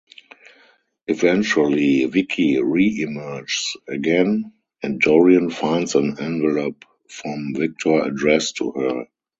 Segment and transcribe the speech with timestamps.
[1.05, 9.05] Eventually, Viki reemerges again, and Dorian finds an envelope from Victor addressed to her.